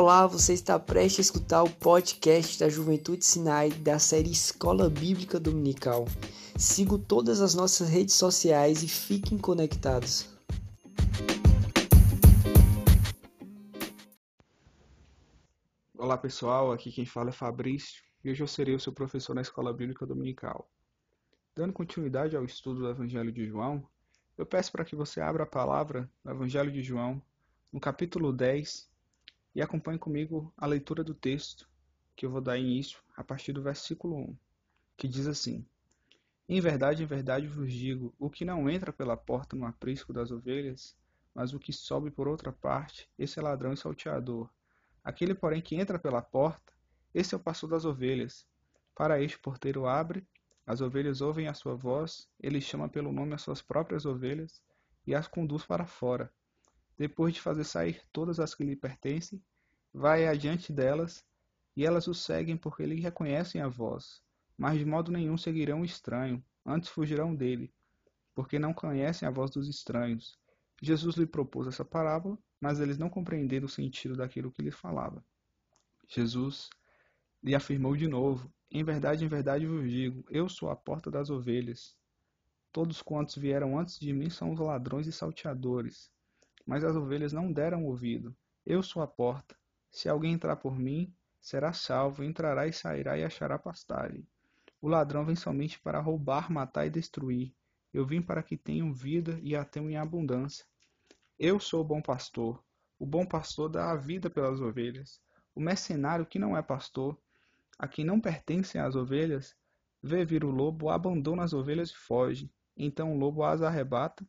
[0.00, 5.38] Olá, você está prestes a escutar o podcast da Juventude Sinai da série Escola Bíblica
[5.38, 6.06] Dominical.
[6.58, 10.26] Siga todas as nossas redes sociais e fiquem conectados.
[15.98, 19.42] Olá pessoal, aqui quem fala é Fabrício e hoje eu serei o seu professor na
[19.42, 20.66] Escola Bíblica Dominical.
[21.54, 23.86] Dando continuidade ao estudo do Evangelho de João,
[24.38, 27.20] eu peço para que você abra a palavra no Evangelho de João,
[27.70, 28.89] no capítulo 10,
[29.54, 31.68] e acompanhe comigo a leitura do texto
[32.14, 34.36] que eu vou dar início a partir do versículo 1,
[34.96, 35.64] que diz assim:
[36.48, 40.30] Em verdade, em verdade vos digo: o que não entra pela porta no aprisco das
[40.30, 40.96] ovelhas,
[41.34, 44.50] mas o que sobe por outra parte, esse é ladrão e salteador.
[45.02, 46.72] Aquele, porém, que entra pela porta,
[47.14, 48.46] esse é o pastor das ovelhas.
[48.94, 50.26] Para este, porteiro abre,
[50.66, 54.62] as ovelhas ouvem a sua voz, ele chama pelo nome as suas próprias ovelhas
[55.06, 56.30] e as conduz para fora.
[57.00, 59.42] Depois de fazer sair todas as que lhe pertencem,
[59.90, 61.24] vai adiante delas,
[61.74, 64.20] e elas o seguem porque lhe reconhecem a voz.
[64.54, 67.72] Mas de modo nenhum seguirão o estranho, antes fugirão dele,
[68.34, 70.38] porque não conhecem a voz dos estranhos.
[70.82, 75.24] Jesus lhe propôs essa parábola, mas eles não compreenderam o sentido daquilo que lhe falava.
[76.06, 76.68] Jesus
[77.42, 81.30] lhe afirmou de novo: Em verdade, em verdade vos digo, eu sou a porta das
[81.30, 81.96] ovelhas.
[82.70, 86.10] Todos quantos vieram antes de mim são os ladrões e salteadores
[86.66, 88.36] mas as ovelhas não deram ouvido.
[88.64, 89.56] Eu sou a porta.
[89.90, 94.26] Se alguém entrar por mim, será salvo, entrará e sairá e achará pastagem.
[94.80, 97.54] O ladrão vem somente para roubar, matar e destruir.
[97.92, 100.64] Eu vim para que tenham vida e a tenham em abundância.
[101.38, 102.62] Eu sou o bom pastor.
[102.98, 105.20] O bom pastor dá a vida pelas ovelhas.
[105.54, 107.18] O mercenário que não é pastor,
[107.78, 109.56] a quem não pertencem as ovelhas,
[110.02, 112.50] vê vir o lobo, abandona as ovelhas e foge.
[112.76, 114.26] Então o lobo as arrebata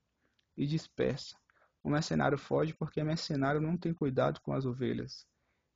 [0.57, 1.35] e dispersa.
[1.83, 5.25] O mercenário foge porque mercenário não tem cuidado com as ovelhas.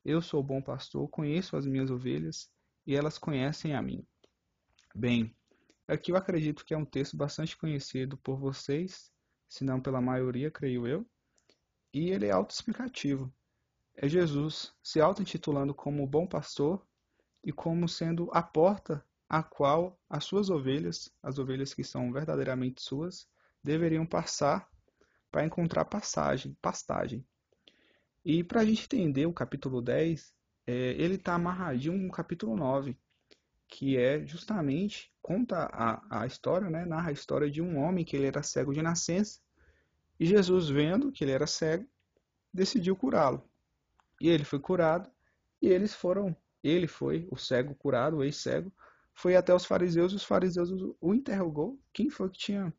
[0.03, 2.51] Eu sou bom pastor, conheço as minhas ovelhas
[2.85, 4.05] e elas conhecem a mim.
[4.93, 5.35] Bem,
[5.87, 9.11] aqui eu acredito que é um texto bastante conhecido por vocês,
[9.49, 11.05] se não pela maioria, creio eu,
[11.93, 13.33] e ele é autoexplicativo.
[13.95, 16.85] É Jesus se auto-intitulando como o bom pastor
[17.43, 22.81] e como sendo a porta a qual as suas ovelhas, as ovelhas que são verdadeiramente
[22.81, 23.27] suas,
[23.63, 24.69] deveriam passar
[25.35, 27.21] para encontrar passagem, pastagem.
[28.23, 30.33] E para a gente entender o capítulo 10,
[30.65, 32.97] é, ele está amarradinho no capítulo 9,
[33.67, 38.15] que é justamente, conta a, a história, né, narra a história de um homem que
[38.15, 39.41] ele era cego de nascença,
[40.17, 41.85] e Jesus, vendo que ele era cego,
[42.53, 43.43] decidiu curá-lo.
[44.21, 45.11] E ele foi curado,
[45.61, 48.71] e eles foram, ele foi, o cego curado, o ex-cego,
[49.13, 52.73] foi até os fariseus, e os fariseus o interrogou, quem foi que tinha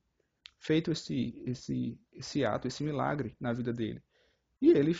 [0.67, 4.03] feito esse, esse, esse ato, esse milagre na vida dele.
[4.61, 4.97] E ele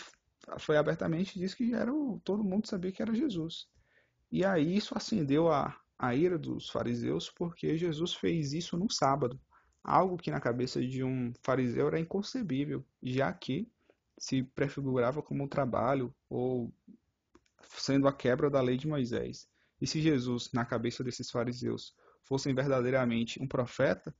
[0.59, 3.67] foi abertamente disse que era o, todo mundo sabia que era Jesus.
[4.31, 9.37] E aí isso acendeu a, a ira dos fariseus porque Jesus fez isso no sábado,
[9.83, 13.69] algo que na cabeça de um fariseu era inconcebível, já que
[14.17, 16.73] se prefigurava como um trabalho ou
[17.67, 19.49] sendo a quebra da lei de Moisés.
[19.81, 24.15] E se Jesus, na cabeça desses fariseus, fosse verdadeiramente um profeta,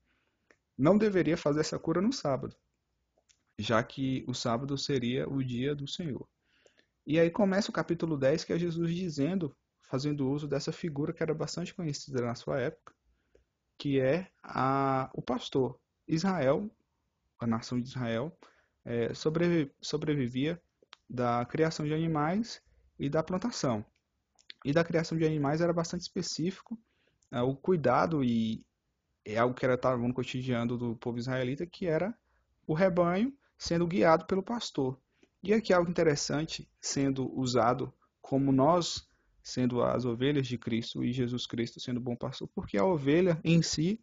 [0.78, 2.56] não deveria fazer essa cura no sábado,
[3.58, 6.28] já que o sábado seria o dia do Senhor.
[7.06, 9.56] E aí começa o capítulo 10, que é Jesus dizendo,
[9.90, 12.94] fazendo uso dessa figura que era bastante conhecida na sua época,
[13.78, 15.80] que é a, o pastor.
[16.08, 16.70] Israel,
[17.40, 18.38] a nação de Israel,
[18.86, 20.62] é, sobrevi, sobrevivia
[21.09, 22.62] da criação de animais
[23.00, 23.86] e da plantação.
[24.66, 26.78] E da criação de animais era bastante específico,
[27.32, 28.66] é, o cuidado e
[29.34, 32.18] é algo que era estava no cotidiano do povo israelita, que era
[32.66, 34.98] o rebanho sendo guiado pelo pastor.
[35.44, 39.08] E aqui algo interessante sendo usado como nós
[39.44, 43.62] sendo as ovelhas de Cristo e Jesus Cristo sendo bom pastor, porque a ovelha em
[43.62, 44.00] si,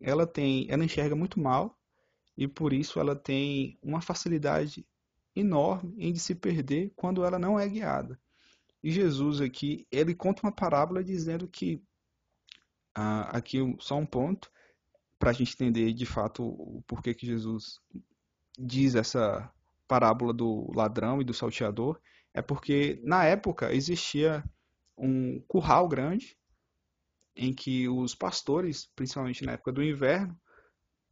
[0.00, 1.78] ela tem, ela enxerga muito mal
[2.36, 4.86] e por isso ela tem uma facilidade
[5.34, 8.18] enorme em se perder quando ela não é guiada.
[8.82, 11.82] E Jesus aqui, ele conta uma parábola dizendo que
[12.94, 14.50] ah, aqui só um ponto,
[15.18, 17.80] para a gente entender de fato o porquê que Jesus
[18.58, 19.50] diz essa
[19.88, 22.00] parábola do ladrão e do salteador,
[22.34, 24.44] é porque na época existia
[24.96, 26.36] um curral grande
[27.34, 30.38] em que os pastores, principalmente na época do inverno,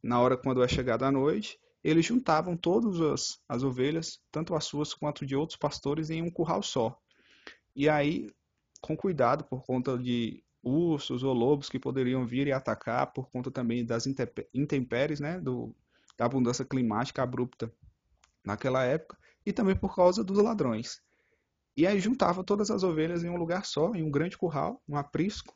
[0.03, 4.65] na hora quando é chegada a noite, eles juntavam todas as, as ovelhas, tanto as
[4.65, 6.99] suas quanto de outros pastores, em um curral só.
[7.75, 8.29] E aí,
[8.81, 13.51] com cuidado, por conta de ursos ou lobos que poderiam vir e atacar por conta
[13.51, 14.05] também das
[14.53, 15.73] intempéries, né, do,
[16.17, 17.71] da abundância climática abrupta
[18.43, 21.01] naquela época e também por causa dos ladrões.
[21.77, 24.97] E aí juntava todas as ovelhas em um lugar só, em um grande curral, um
[24.97, 25.55] aprisco.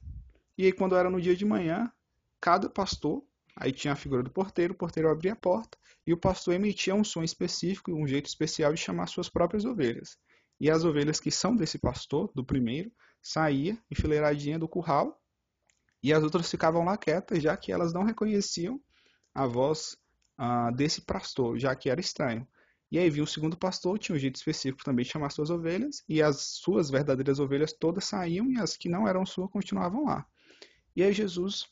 [0.57, 1.91] E aí quando era no dia de manhã,
[2.39, 3.23] cada pastor,
[3.55, 6.93] aí tinha a figura do porteiro, o porteiro abria a porta e o pastor emitia
[6.93, 10.17] um som específico, um jeito especial de chamar suas próprias ovelhas.
[10.59, 15.21] E as ovelhas que são desse pastor, do primeiro, saía enfileiradinha do curral
[16.01, 18.81] e as outras ficavam lá quietas, já que elas não reconheciam
[19.33, 19.97] a voz
[20.37, 22.47] ah, desse pastor, já que era estranho.
[22.91, 26.03] E aí vinha o segundo pastor, tinha um jeito específico também de chamar suas ovelhas,
[26.09, 30.25] e as suas verdadeiras ovelhas todas saíam e as que não eram suas continuavam lá.
[30.95, 31.67] E aí Jesus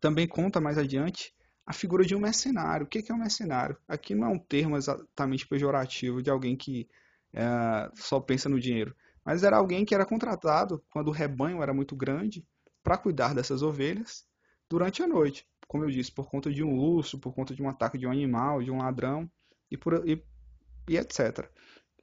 [0.00, 1.34] também conta mais adiante
[1.66, 2.86] a figura de um mercenário.
[2.86, 3.76] O que é um mercenário?
[3.86, 6.88] Aqui não é um termo exatamente pejorativo de alguém que
[7.32, 11.72] é, só pensa no dinheiro, mas era alguém que era contratado quando o rebanho era
[11.72, 12.46] muito grande
[12.82, 14.24] para cuidar dessas ovelhas
[14.68, 15.46] durante a noite.
[15.68, 18.10] Como eu disse, por conta de um urso, por conta de um ataque de um
[18.10, 19.30] animal, de um ladrão
[19.70, 20.22] e, por, e,
[20.88, 21.48] e etc.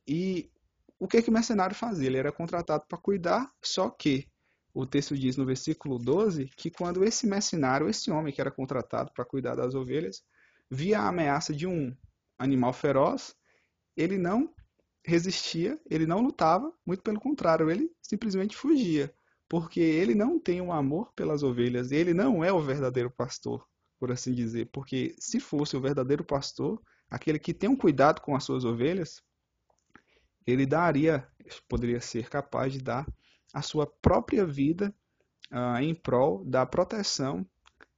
[0.08, 0.50] E
[0.98, 2.08] o que que o mercenário fazia?
[2.08, 4.28] Ele era contratado para cuidar, só que
[4.74, 9.12] o texto diz no versículo 12 que quando esse mercenário, esse homem que era contratado
[9.14, 10.24] para cuidar das ovelhas,
[10.70, 11.96] via a ameaça de um
[12.38, 13.36] animal feroz,
[13.96, 14.54] ele não
[15.10, 19.14] resistia, ele não lutava, muito pelo contrário, ele simplesmente fugia,
[19.48, 23.68] porque ele não tem um amor pelas ovelhas, ele não é o verdadeiro pastor,
[24.00, 28.36] por assim dizer, porque se fosse o verdadeiro pastor, aquele que tem um cuidado com
[28.36, 29.22] as suas ovelhas,
[30.46, 31.28] ele daria,
[31.68, 33.08] poderia ser capaz de dar
[33.54, 34.94] a sua própria vida
[35.52, 37.46] uh, em prol da proteção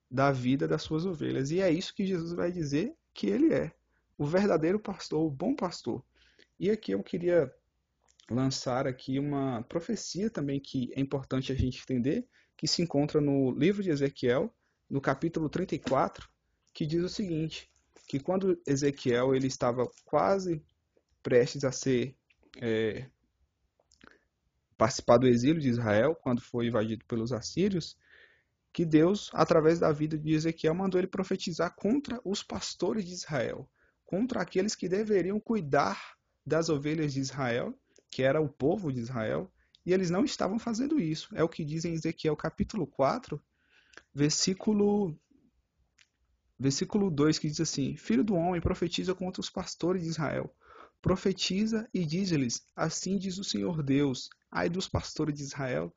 [0.09, 1.51] da vida das suas ovelhas.
[1.51, 3.73] E é isso que Jesus vai dizer que ele é,
[4.17, 6.03] o verdadeiro pastor, o bom pastor.
[6.61, 7.51] E aqui eu queria
[8.29, 13.49] lançar aqui uma profecia também que é importante a gente entender, que se encontra no
[13.49, 14.55] livro de Ezequiel,
[14.87, 16.29] no capítulo 34,
[16.71, 17.67] que diz o seguinte:
[18.07, 20.63] que quando Ezequiel ele estava quase
[21.23, 22.15] prestes a ser
[22.61, 23.09] é,
[24.77, 27.97] participar do exílio de Israel, quando foi invadido pelos assírios,
[28.71, 33.67] que Deus, através da vida de Ezequiel, mandou ele profetizar contra os pastores de Israel,
[34.05, 37.73] contra aqueles que deveriam cuidar das ovelhas de Israel,
[38.09, 39.51] que era o povo de Israel,
[39.85, 41.29] e eles não estavam fazendo isso.
[41.35, 43.41] É o que diz em Ezequiel capítulo 4,
[44.13, 45.17] versículo
[46.59, 50.53] versículo 2 que diz assim: Filho do homem, profetiza contra os pastores de Israel.
[51.01, 55.91] Profetiza e diz-lhes: Assim diz o Senhor Deus: Ai dos pastores de Israel,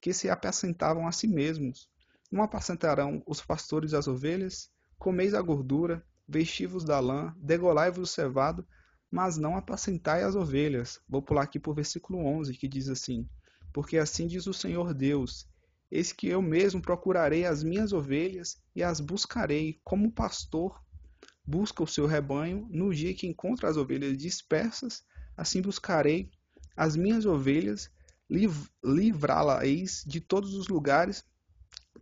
[0.00, 1.88] que se apacentavam a si mesmos.
[2.30, 4.70] Não apacentarão os pastores as ovelhas?
[4.98, 8.66] Comeis a gordura, vestivos da lã, degolai-vos o cevado,
[9.10, 11.00] mas não apacentai as ovelhas.
[11.08, 13.28] Vou pular aqui para o versículo 11, que diz assim:
[13.72, 15.48] Porque assim diz o Senhor Deus:
[15.90, 20.78] Eis que eu mesmo procurarei as minhas ovelhas e as buscarei, como o pastor
[21.46, 25.02] busca o seu rebanho no dia que encontra as ovelhas dispersas,
[25.34, 26.30] assim buscarei
[26.76, 27.90] as minhas ovelhas,
[28.28, 31.24] liv livrá-las de todos os lugares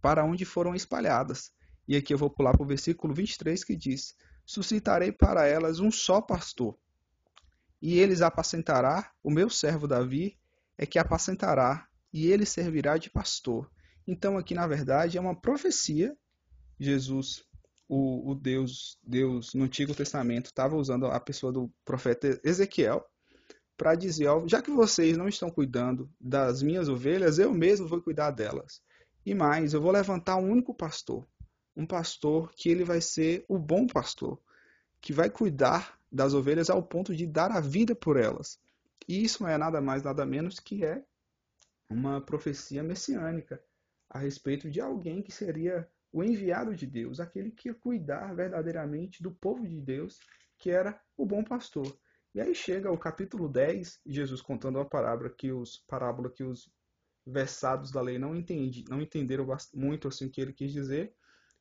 [0.03, 1.53] para onde foram espalhadas.
[1.87, 5.91] E aqui eu vou pular para o versículo 23 que diz: Suscitarei para elas um
[5.93, 6.77] só pastor,
[7.87, 10.37] e eles apacentará, o meu servo Davi
[10.77, 13.71] é que apacentará, e ele servirá de pastor.
[14.05, 16.13] Então aqui na verdade é uma profecia.
[16.81, 17.45] Jesus,
[17.89, 23.07] o, o Deus, Deus no Antigo Testamento estava usando a pessoa do profeta Ezequiel
[23.77, 28.03] para dizer, ó, já que vocês não estão cuidando das minhas ovelhas, eu mesmo vou
[28.03, 28.83] cuidar delas.
[29.25, 31.25] E mais, eu vou levantar um único pastor,
[31.77, 34.41] um pastor que ele vai ser o bom pastor,
[35.01, 38.59] que vai cuidar das ovelhas ao ponto de dar a vida por elas.
[39.09, 41.05] E isso não é nada mais, nada menos que é
[41.89, 43.63] uma profecia messiânica
[44.09, 49.23] a respeito de alguém que seria o enviado de Deus, aquele que ia cuidar verdadeiramente
[49.23, 50.19] do povo de Deus,
[50.59, 51.97] que era o bom pastor.
[52.35, 56.71] E aí chega o capítulo 10, Jesus contando uma parábola que os parábola que os
[57.27, 61.15] versados da lei não entendi, não entenderam muito assim o que ele quis dizer,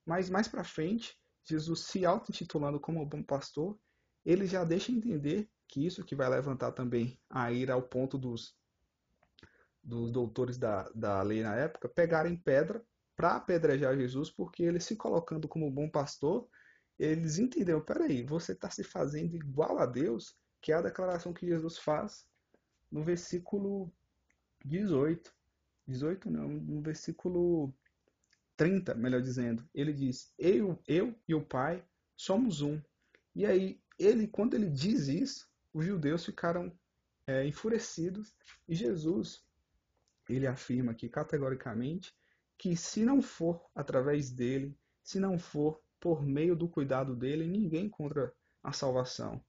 [0.06, 3.78] mas mais para frente, Jesus se auto-intitulando como o bom pastor,
[4.26, 8.56] ele já deixa entender que isso que vai levantar também a ira ao ponto dos
[9.84, 12.84] dos doutores da, da lei na época pegarem pedra
[13.16, 16.50] para apedrejar Jesus, porque ele se colocando como bom pastor,
[16.98, 21.48] eles entenderam, peraí, você está se fazendo igual a Deus, que é a declaração que
[21.48, 22.26] Jesus faz
[22.92, 23.92] no versículo
[24.66, 25.34] 18.
[25.88, 27.74] 18 não, no versículo
[28.58, 29.68] 30, melhor dizendo.
[29.74, 31.86] Ele diz, eu, eu e o Pai
[32.18, 32.82] somos um.
[33.36, 36.72] E aí, ele, quando ele diz isso, os judeus ficaram
[37.28, 38.34] é, enfurecidos
[38.68, 39.44] e Jesus
[40.30, 42.14] ele afirma aqui categoricamente
[42.58, 47.86] que se não for através dele, se não for por meio do cuidado dele, ninguém
[47.86, 48.34] encontra
[48.64, 49.44] a salvação.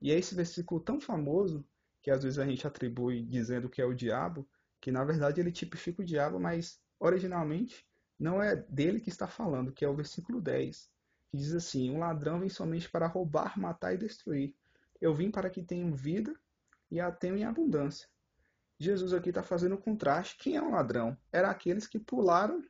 [0.00, 1.66] E é esse versículo tão famoso
[2.02, 4.48] que às vezes a gente atribui dizendo que é o diabo,
[4.80, 7.86] que na verdade ele tipifica o diabo, mas originalmente
[8.18, 10.90] não é dele que está falando, que é o versículo 10,
[11.30, 14.54] que diz assim: Um ladrão vem somente para roubar, matar e destruir.
[15.00, 16.34] Eu vim para que tenham vida
[16.90, 18.08] e a tenham em abundância.
[18.78, 20.36] Jesus aqui está fazendo um contraste.
[20.38, 21.16] Quem é um ladrão?
[21.32, 22.62] Era aqueles que pularam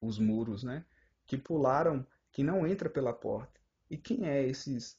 [0.00, 0.84] os muros, né?
[1.26, 3.60] Que pularam, que não entra pela porta.
[3.88, 4.98] E quem é esses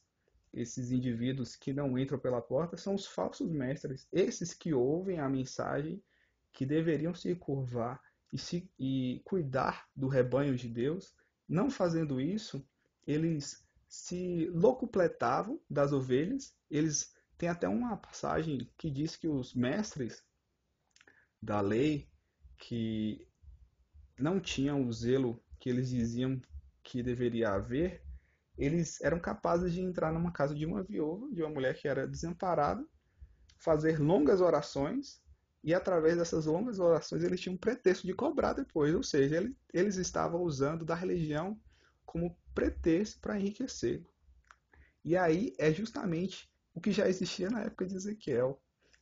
[0.56, 5.28] esses indivíduos que não entram pela porta são os falsos mestres, esses que ouvem a
[5.28, 6.02] mensagem,
[6.50, 8.00] que deveriam se curvar
[8.32, 11.14] e, se, e cuidar do rebanho de Deus.
[11.48, 12.66] Não fazendo isso,
[13.06, 20.24] eles se locupletavam das ovelhas, eles tem até uma passagem que diz que os mestres
[21.40, 22.08] da lei
[22.58, 23.26] que
[24.18, 26.40] não tinham o zelo que eles diziam
[26.82, 28.02] que deveria haver,
[28.56, 32.06] eles eram capazes de entrar numa casa de uma viúva, de uma mulher que era
[32.06, 32.86] desamparada,
[33.58, 35.22] fazer longas orações
[35.62, 39.96] e através dessas longas orações eles tinham um pretexto de cobrar depois, ou seja, eles
[39.96, 41.60] estavam usando da religião
[42.04, 44.04] como pretexto para enriquecer.
[45.04, 48.60] E aí é justamente o que já existia na época de Ezequiel.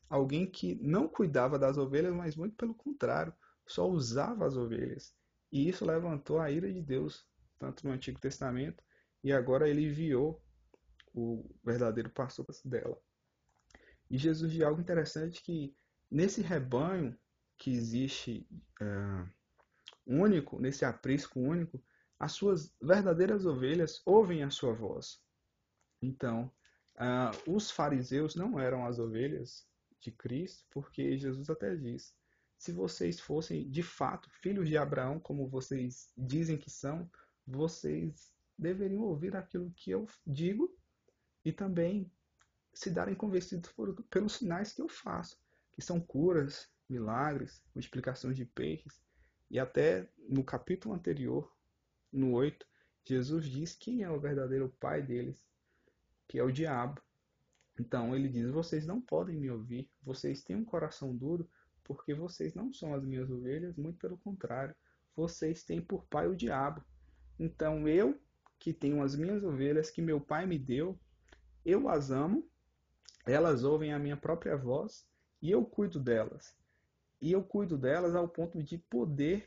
[0.08, 3.32] Alguém que não cuidava das ovelhas, mas muito pelo contrário,
[3.66, 5.14] só usava as ovelhas.
[5.50, 7.26] E isso levantou a ira de Deus,
[7.58, 8.82] tanto no Antigo Testamento
[9.24, 10.40] e agora ele enviou
[11.14, 12.96] o verdadeiro pastor dela.
[14.10, 15.74] E Jesus diz algo interessante que
[16.14, 17.18] nesse rebanho
[17.58, 18.46] que existe
[18.80, 19.26] é,
[20.06, 21.82] único, nesse aprisco único,
[22.20, 25.20] as suas verdadeiras ovelhas ouvem a sua voz.
[26.00, 26.52] Então,
[26.94, 29.66] uh, os fariseus não eram as ovelhas
[29.98, 32.14] de Cristo, porque Jesus até diz:
[32.56, 37.10] se vocês fossem de fato filhos de Abraão, como vocês dizem que são,
[37.44, 40.72] vocês deveriam ouvir aquilo que eu digo
[41.44, 42.08] e também
[42.72, 45.36] se darem convencidos por, pelos sinais que eu faço,
[45.74, 49.02] que são curas, milagres, multiplicações de peixes.
[49.50, 51.52] E até no capítulo anterior,
[52.12, 52.66] no 8,
[53.04, 55.44] Jesus diz quem é o verdadeiro pai deles,
[56.28, 57.02] que é o diabo.
[57.78, 61.48] Então ele diz: Vocês não podem me ouvir, vocês têm um coração duro,
[61.82, 64.74] porque vocês não são as minhas ovelhas, muito pelo contrário,
[65.14, 66.82] vocês têm por pai o diabo.
[67.38, 68.18] Então eu
[68.58, 70.98] que tenho as minhas ovelhas que meu pai me deu,
[71.64, 72.48] eu as amo,
[73.26, 75.06] elas ouvem a minha própria voz
[75.44, 76.56] e eu cuido delas.
[77.20, 79.46] E eu cuido delas ao ponto de poder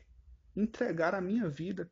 [0.54, 1.90] entregar a minha vida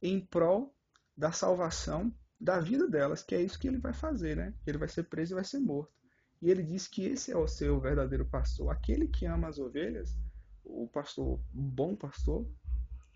[0.00, 0.72] em prol
[1.16, 4.54] da salvação da vida delas, que é isso que ele vai fazer, né?
[4.64, 5.92] Ele vai ser preso e vai ser morto.
[6.40, 10.16] E ele diz que esse é o seu verdadeiro pastor, aquele que ama as ovelhas,
[10.64, 12.48] o pastor, o bom pastor,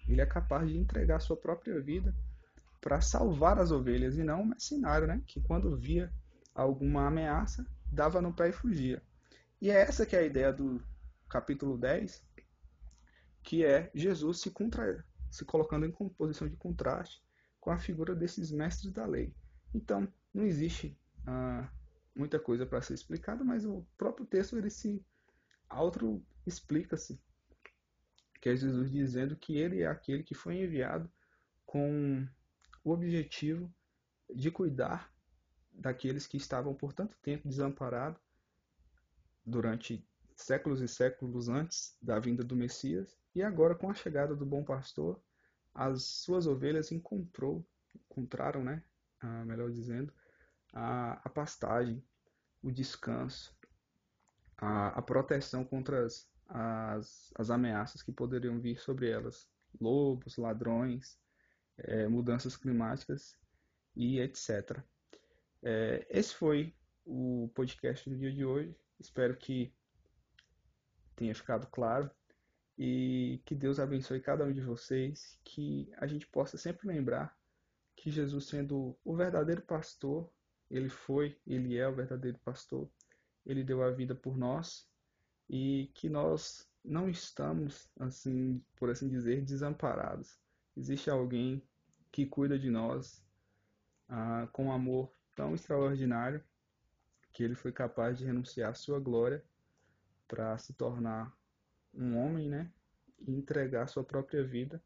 [0.09, 2.13] ele é capaz de entregar a sua própria vida
[2.81, 5.23] para salvar as ovelhas e não o mercenário, né?
[5.25, 6.13] Que quando via
[6.53, 9.01] alguma ameaça, dava no pé e fugia.
[9.63, 10.83] E é essa que é a ideia do
[11.29, 12.21] capítulo 10,
[13.45, 15.07] que é Jesus se, contra...
[15.31, 17.23] se colocando em posição de contraste
[17.61, 19.33] com a figura desses mestres da lei.
[19.73, 21.71] Então, não existe ah,
[22.13, 25.07] muita coisa para ser explicada, mas o próprio texto ele se
[25.69, 27.23] auto-explica-se,
[28.41, 31.09] que é Jesus dizendo que ele é aquele que foi enviado
[31.65, 32.27] com
[32.83, 33.73] o objetivo
[34.35, 35.15] de cuidar
[35.73, 38.21] daqueles que estavam por tanto tempo desamparados
[39.45, 44.47] durante séculos e séculos antes da vinda do Messias, e agora com a chegada do
[44.47, 45.23] bom pastor,
[45.75, 48.83] as suas ovelhas encontrou, encontraram, né,
[49.21, 50.13] ah, melhor dizendo,
[50.73, 52.05] a, a, pastagem,
[52.63, 53.55] o descanso,
[54.57, 59.49] a, a proteção contra as, as, as ameaças que poderiam vir sobre elas,
[59.81, 61.19] lobos, ladrões,
[61.79, 63.37] é, mudanças climáticas
[63.97, 64.79] e etc.
[65.63, 68.77] É, esse foi o podcast do dia de hoje.
[69.03, 69.73] Espero que
[71.17, 72.11] tenha ficado claro.
[72.79, 77.37] E que Deus abençoe cada um de vocês, que a gente possa sempre lembrar
[77.95, 80.31] que Jesus, sendo o verdadeiro pastor,
[80.71, 82.91] ele foi, ele é o verdadeiro pastor,
[83.45, 84.89] ele deu a vida por nós
[85.49, 90.39] e que nós não estamos, assim, por assim dizer, desamparados.
[90.77, 91.63] Existe alguém
[92.11, 93.23] que cuida de nós
[94.09, 96.43] ah, com um amor tão extraordinário
[97.33, 99.43] que ele foi capaz de renunciar à sua glória
[100.29, 101.35] para se tornar
[101.93, 102.71] um homem, né?
[103.21, 104.83] E entregar sua própria vida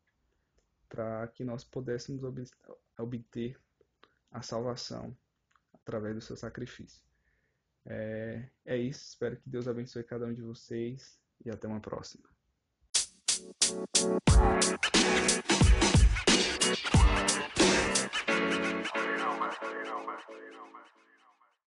[0.89, 2.23] para que nós pudéssemos
[2.99, 3.59] obter
[4.31, 5.17] a salvação
[5.75, 7.03] através do seu sacrifício.
[7.85, 12.29] É, é isso, espero que Deus abençoe cada um de vocês e até uma próxima.